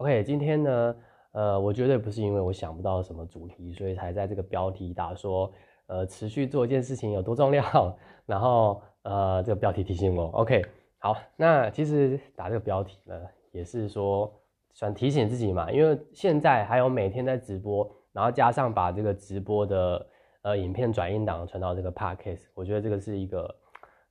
[0.00, 0.96] OK，今天呢，
[1.32, 5.52] 呃，我绝对不是因为我想不到什么主题，所以才在这个标题打说，
[5.88, 7.98] 呃，持续做一件事情有多重要。
[8.24, 10.64] 然后，呃，这个标题提醒我，OK，
[11.00, 13.14] 好，那其实打这个标题呢，
[13.52, 14.32] 也是说
[14.72, 20.06] 想提醒自己嘛，因为现在还有每天在直播，然后加上把这个直播的
[20.40, 23.54] 呃影片转音档传到这个 Podcast，我觉得这个是一个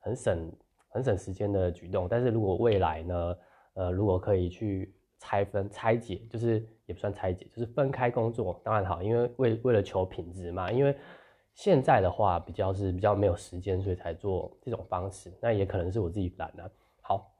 [0.01, 0.51] 很省
[0.89, 2.07] 很省时间的举动。
[2.07, 3.35] 但是如果未来呢，
[3.73, 10.71] 呃，如果可以去拆分拆解就是也不算拆解，就是分开工作，当然好，因为为为了求品质嘛。
[10.71, 10.95] 因为
[11.53, 15.31] 现在的话比较是比较没有时间，所以才做这种方式。
[15.41, 16.69] 那也可能是我自己懒啊。
[17.01, 17.31] 好，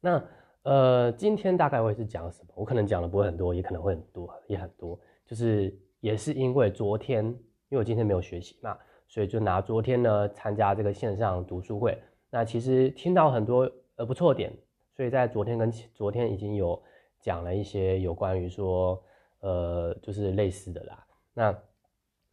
[0.00, 0.22] 那
[0.64, 2.48] 呃今天大概会是讲什么？
[2.56, 4.98] 我可能讲的不会很多，也可能会很多，也很多。
[5.24, 8.76] 就是也是因为昨天，因为我今天没有学习嘛，
[9.06, 11.96] 所以就拿昨天呢参加这个线上读书会。
[12.28, 14.52] 那其实听到很多呃不错点，
[14.96, 16.82] 所以在昨天跟昨天已经有。
[17.24, 19.02] 讲了一些有关于说，
[19.40, 21.06] 呃，就是类似的啦。
[21.32, 21.58] 那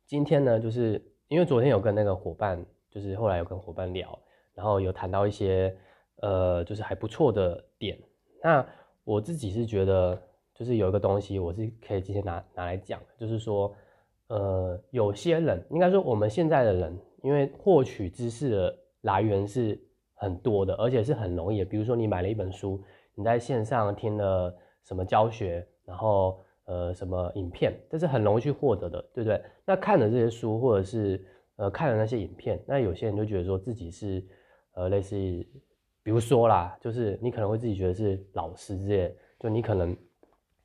[0.06, 4.20] 今天呢，就是因为昨天有跟那个伙伴，就是后来有跟伙伴聊，
[4.54, 5.74] 然后有谈到一些，
[6.18, 7.98] 呃，就是还不错的点。
[8.44, 8.68] 那
[9.06, 10.22] 我自己是觉得，
[10.54, 13.74] 就是有一个东西，我是可以今天拿拿来讲，就是说，
[14.28, 19.82] 呃，有些人，应该说我们现在的人，因为获取知识的来源是
[20.16, 21.66] 很多的，而且是很容易的。
[21.66, 22.84] 比如说你买了一本书，
[23.16, 24.54] 你在线上听了。
[24.84, 29.42] 什么教学，然后呃什么影片，这是很容易去获得的，对不对？
[29.66, 31.24] 那看了这些书，或者是
[31.58, 34.26] 呃看了那些影片，那有些人就觉得说自己是
[34.74, 35.16] 呃类似，
[36.04, 39.96] 比如说啦，就是你可能会自己觉得是老师之类，就你可能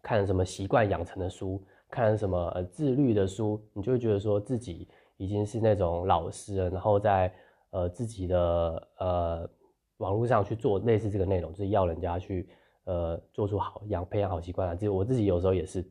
[0.03, 7.33] 看什么习惯养成的书，看什么呃自律的书，你就会觉得说自己已经是那种老师了，然后在
[7.71, 9.51] 呃自己的呃
[9.99, 12.49] 网络上去做类似这个内容，就是要人家去。
[12.87, 15.85] 呃，做出好养培养好习惯啊，其实我自己有时候也是。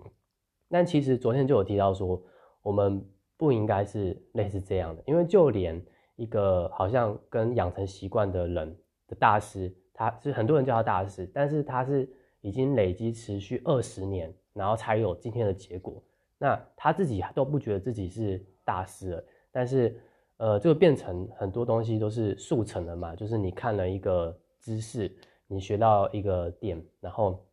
[0.69, 2.21] 但其实昨天就有提到说，
[2.61, 3.05] 我们
[3.37, 5.85] 不应该是类似这样的，因为就连
[6.15, 16.01] 一个好像跟养成习惯的人的大师，他是很多人叫他大师，但是他是已经累积持续二十年，然后才有今天的结果。
[16.37, 19.99] 那他自己都不觉得自己是大师了，但是
[20.37, 25.13] 呃，这个变成很多东西都是速成的嘛，就是你看了一个知识。
[25.47, 27.43] 你学到一个点，然后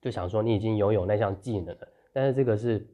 [0.00, 2.86] 就想说你已经拥有那项技能了，但是这个是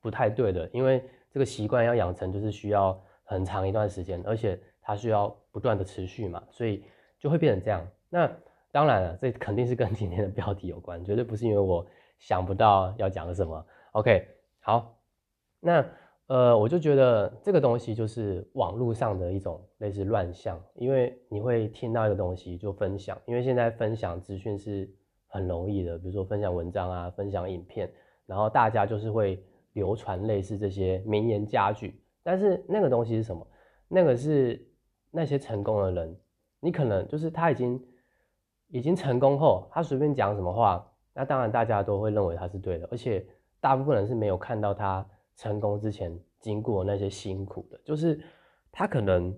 [0.00, 6.84] 不太对的，因为这个习惯要养成就是需要很长一段时间，而且它需要不断的持续嘛，所以
[7.18, 7.86] 就会变成这样。
[8.08, 8.30] 那
[8.70, 11.86] 当然了，这肯定是跟今天的标题有关，绝对不是因为我
[12.18, 13.66] 想不到要讲什么。
[13.92, 14.28] OK，
[14.60, 14.98] 好，
[15.60, 15.84] 那。
[16.26, 24.90] 呃，我就觉得这个东西就是网络上的一种类似乱象，因为你会听到一个东西就分享，因为现在分享资讯是
[25.26, 27.92] 很容易的，比如说分享文章啊，分享影片，
[28.24, 32.02] 然后大家就是会流传类似这些名言佳句。
[32.22, 33.46] 但是那个东西是什么？
[33.86, 34.66] 那个是
[35.10, 36.16] 那些成功的人，
[36.58, 37.86] 你可能就是他已经
[38.68, 43.26] 已经成功后，他随便讲什么话，那当然大家都会认为他是对的，而且
[43.60, 45.06] 大部分人是没有看到他。
[45.36, 48.20] 成功之前经过那些辛苦的，就是
[48.70, 49.36] 他可能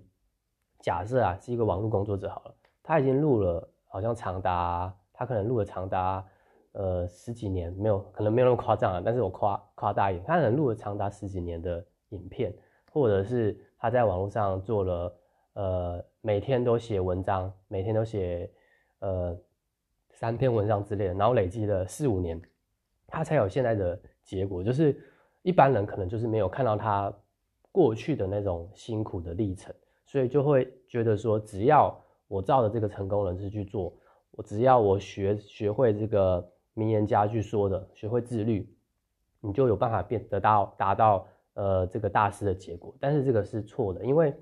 [0.81, 6.27] 假设啊是一个网络工作者好了，他已经录了好像长达他可能录了长达
[6.73, 12.55] 呃十几年，没有可能没有那么夸张啊，但是我夸夸大一点，他可能录了长达十几年的影片，
[12.93, 15.19] 或者是他在网络上做了
[15.55, 18.51] 呃每天都写文章，每天都写
[18.99, 19.35] 呃
[20.13, 22.41] 三篇文章之类的，然后累积了四五年，
[23.07, 25.01] 他才有现在的结果，就是。
[25.47, 27.15] 一般人可能就是没有看到他
[27.71, 29.73] 过去的那种辛苦的历程，
[30.05, 31.97] 所以就会觉得说，只要
[32.27, 33.97] 我照着这个成功人士去做，
[34.33, 38.69] 我只要我学学会这个名言家去说的，学会自律，
[39.41, 41.25] 你就有办法变得到达到
[41.55, 42.93] 呃这个大师的结果。
[42.99, 44.35] 但是这个是错的，因为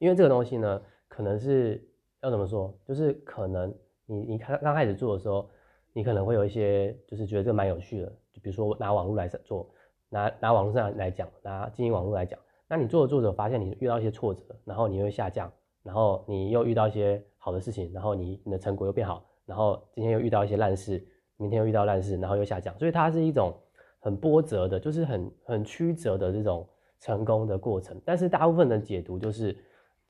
[0.00, 1.80] 因为这个东西呢，可能是
[2.22, 3.72] 要怎么说，就是可能
[4.04, 5.48] 你你刚刚开始做的时候，
[5.92, 9.70] 你可能会有一些就是觉得这蛮有趣的，就比如说拿网络来做。
[10.12, 12.38] 拿拿网络上来讲，拿经营网络来讲，
[12.68, 15.50] 那你做着做着发现你遇到一些挫折，然后你又下降，
[15.82, 21.02] 然后你又遇到一些好的事情，然后你你的成果又变好，然后今天又遇到一些烂事，
[21.38, 23.58] 明天又遇到烂事，然后又下降，所以它是一种
[24.00, 26.68] 很波折的，就是很很曲折的这种
[27.00, 27.98] 成功的过程。
[28.04, 29.56] 但是大部分的解读就是，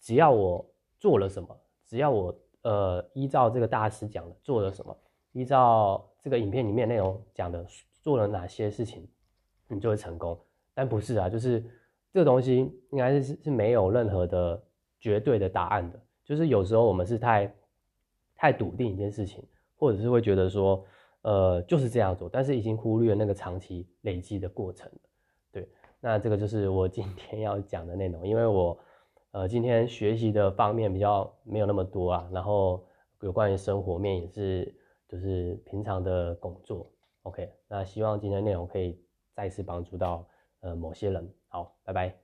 [0.00, 0.68] 只要我
[0.98, 1.48] 做了什么，
[1.86, 4.96] 只要我呃依照这个大师讲的做了什么，
[5.30, 7.64] 依照这个影片里面内容讲的
[8.00, 9.08] 做了哪些事情。
[9.74, 10.38] 你就会成功，
[10.74, 11.64] 但不是啊，就是
[12.12, 12.56] 这个东西
[12.90, 14.62] 应该是是没有任何的
[15.00, 15.98] 绝对的答案的。
[16.24, 17.54] 就是有时候我们是太
[18.36, 19.44] 太笃定一件事情，
[19.76, 20.84] 或者是会觉得说，
[21.22, 24.90] 呃，就是这样做，但是已经忽略那个长期累积的过程。
[25.50, 25.68] 对，
[26.00, 28.78] 那这个就是我今天要讲的内容，因为我
[29.32, 32.84] 呃今天学习的方面比较没有那么多啊，然后
[33.20, 34.74] 有关于生活面也是
[35.08, 36.90] 就是平常的工作。
[37.22, 39.00] OK，那希望今天内容可以
[39.34, 40.26] 再次帮助到
[40.60, 41.34] 呃某些人。
[41.48, 42.21] 好，拜拜。